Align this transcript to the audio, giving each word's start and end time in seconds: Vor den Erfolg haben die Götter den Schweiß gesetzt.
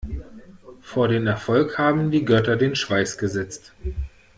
Vor 0.81 1.09
den 1.09 1.27
Erfolg 1.27 1.77
haben 1.77 2.09
die 2.09 2.25
Götter 2.25 2.55
den 2.57 2.75
Schweiß 2.75 3.19
gesetzt. 3.19 3.71